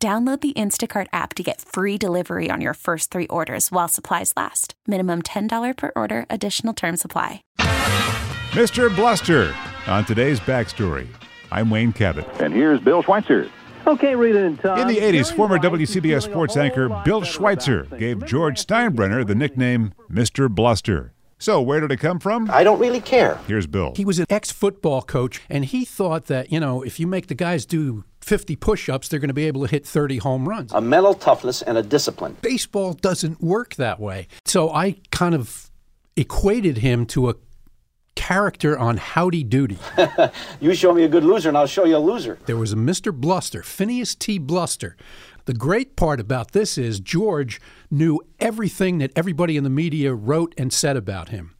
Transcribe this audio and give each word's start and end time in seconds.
Download 0.00 0.40
the 0.40 0.52
Instacart 0.52 1.08
app 1.12 1.34
to 1.34 1.42
get 1.42 1.60
free 1.60 1.98
delivery 1.98 2.50
on 2.52 2.60
your 2.60 2.74
first 2.74 3.10
three 3.10 3.26
orders 3.26 3.72
while 3.72 3.88
supplies 3.88 4.32
last. 4.36 4.74
Minimum 4.86 5.22
$10 5.22 5.76
per 5.76 5.90
order, 5.96 6.24
additional 6.30 6.72
term 6.72 6.96
supply. 6.96 7.42
Mr. 8.52 8.94
Bluster 8.94 9.52
on 9.88 10.04
today's 10.04 10.38
backstory. 10.38 11.08
I'm 11.50 11.68
Wayne 11.68 11.92
Cabot. 11.92 12.28
And 12.40 12.54
here's 12.54 12.78
Bill 12.78 13.02
Schweitzer. 13.02 13.50
Okay, 13.88 14.14
Rita 14.14 14.44
and 14.44 14.60
Tom. 14.60 14.78
In 14.78 14.86
the 14.86 14.98
80s, 14.98 15.34
former 15.34 15.58
WCBS 15.58 16.22
sports 16.22 16.56
anchor 16.56 16.88
Bill 17.04 17.24
Schweitzer 17.24 17.88
gave 17.98 18.24
George 18.24 18.64
Steinbrenner 18.64 19.26
the 19.26 19.34
nickname 19.34 19.94
Mr. 20.08 20.48
Bluster. 20.48 21.12
So, 21.40 21.62
where 21.62 21.80
did 21.80 21.92
it 21.92 21.98
come 21.98 22.18
from? 22.18 22.50
I 22.50 22.64
don't 22.64 22.80
really 22.80 23.00
care. 23.00 23.38
Here's 23.46 23.66
Bill. 23.66 23.92
He 23.96 24.04
was 24.04 24.18
an 24.18 24.26
ex 24.28 24.50
football 24.50 25.02
coach, 25.02 25.40
and 25.48 25.64
he 25.64 25.84
thought 25.84 26.26
that, 26.26 26.50
you 26.50 26.58
know, 26.58 26.82
if 26.82 26.98
you 26.98 27.06
make 27.06 27.28
the 27.28 27.34
guys 27.34 27.64
do 27.64 28.04
50 28.20 28.56
push 28.56 28.88
ups, 28.88 29.08
they're 29.08 29.20
going 29.20 29.28
to 29.28 29.34
be 29.34 29.46
able 29.46 29.62
to 29.62 29.70
hit 29.70 29.86
30 29.86 30.18
home 30.18 30.48
runs. 30.48 30.72
A 30.72 30.80
mental 30.80 31.14
toughness 31.14 31.62
and 31.62 31.78
a 31.78 31.82
discipline. 31.82 32.36
Baseball 32.42 32.92
doesn't 32.92 33.40
work 33.40 33.76
that 33.76 34.00
way. 34.00 34.26
So 34.44 34.70
I 34.70 34.96
kind 35.12 35.34
of 35.34 35.70
equated 36.16 36.78
him 36.78 37.06
to 37.06 37.30
a 37.30 37.34
character 38.18 38.76
on 38.76 38.96
Howdy 38.96 39.44
Doody. 39.44 39.78
you 40.60 40.74
show 40.74 40.92
me 40.92 41.04
a 41.04 41.08
good 41.08 41.22
loser, 41.22 41.48
and 41.50 41.56
I'll 41.56 41.68
show 41.68 41.84
you 41.84 41.96
a 41.96 41.98
loser. 41.98 42.36
There 42.46 42.56
was 42.56 42.72
a 42.72 42.76
Mr. 42.76 43.14
Bluster, 43.14 43.62
Phineas 43.62 44.16
T. 44.16 44.38
Bluster. 44.38 44.96
The 45.44 45.54
great 45.54 45.94
part 45.94 46.18
about 46.18 46.50
this 46.50 46.76
is 46.76 46.98
George 46.98 47.60
knew 47.92 48.20
everything 48.40 48.98
that 48.98 49.12
everybody 49.14 49.56
in 49.56 49.62
the 49.62 49.70
media 49.70 50.14
wrote 50.14 50.52
and 50.58 50.72
said 50.72 50.96
about 50.96 51.28
him. 51.28 51.54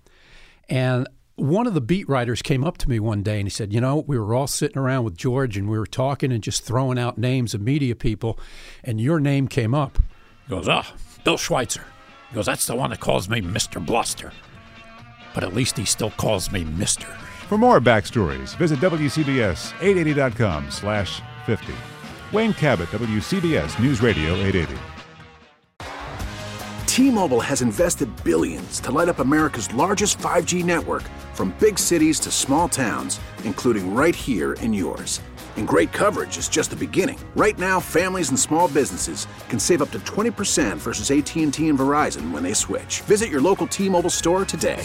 And 0.68 1.08
one 1.36 1.68
of 1.68 1.74
the 1.74 1.80
beat 1.80 2.08
writers 2.08 2.42
came 2.42 2.64
up 2.64 2.76
to 2.78 2.88
me 2.88 2.98
one 2.98 3.22
day 3.22 3.38
and 3.38 3.46
he 3.46 3.50
said, 3.50 3.72
You 3.72 3.80
know, 3.80 4.04
we 4.04 4.18
were 4.18 4.34
all 4.34 4.48
sitting 4.48 4.78
around 4.78 5.04
with 5.04 5.16
George 5.16 5.56
and 5.56 5.70
we 5.70 5.78
were 5.78 5.86
talking 5.86 6.32
and 6.32 6.42
just 6.42 6.64
throwing 6.64 6.98
out 6.98 7.18
names 7.18 7.54
of 7.54 7.60
media 7.60 7.94
people, 7.94 8.36
and 8.82 9.00
your 9.00 9.20
name 9.20 9.46
came 9.46 9.74
up. 9.74 10.00
He 10.44 10.50
goes, 10.50 10.68
Ah, 10.68 10.84
oh, 10.92 10.96
Bill 11.22 11.36
Schweitzer. 11.36 11.84
He 12.30 12.34
goes, 12.34 12.46
That's 12.46 12.66
the 12.66 12.74
one 12.74 12.90
that 12.90 12.98
calls 12.98 13.28
me 13.28 13.40
Mr. 13.40 13.84
Bluster. 13.84 14.32
But 15.38 15.46
at 15.46 15.54
least 15.54 15.76
he 15.76 15.84
still 15.84 16.10
calls 16.10 16.50
me 16.50 16.64
Mr. 16.64 17.06
For 17.46 17.56
more 17.56 17.78
backstories, 17.80 18.56
visit 18.56 18.80
WCBS880.com 18.80 20.72
slash 20.72 21.22
50. 21.46 21.72
Wayne 22.32 22.52
Cabot, 22.52 22.88
WCBS 22.88 23.80
News 23.80 24.02
Radio 24.02 24.34
880. 24.34 24.76
T-Mobile 26.86 27.40
has 27.40 27.62
invested 27.62 28.08
billions 28.24 28.80
to 28.80 28.90
light 28.90 29.08
up 29.08 29.20
America's 29.20 29.72
largest 29.72 30.18
5G 30.18 30.64
network 30.64 31.04
from 31.34 31.54
big 31.60 31.78
cities 31.78 32.18
to 32.18 32.32
small 32.32 32.68
towns, 32.68 33.20
including 33.44 33.94
right 33.94 34.16
here 34.16 34.54
in 34.54 34.74
yours. 34.74 35.20
And 35.56 35.68
great 35.68 35.92
coverage 35.92 36.36
is 36.36 36.48
just 36.48 36.70
the 36.70 36.76
beginning. 36.76 37.18
Right 37.36 37.56
now, 37.58 37.78
families 37.78 38.30
and 38.30 38.38
small 38.38 38.66
businesses 38.66 39.28
can 39.48 39.60
save 39.60 39.82
up 39.82 39.92
to 39.92 40.00
20% 40.00 40.78
versus 40.78 41.12
AT&T 41.12 41.68
and 41.68 41.78
Verizon 41.78 42.32
when 42.32 42.42
they 42.42 42.54
switch. 42.54 43.02
Visit 43.02 43.28
your 43.28 43.40
local 43.40 43.68
T-Mobile 43.68 44.10
store 44.10 44.44
today. 44.44 44.84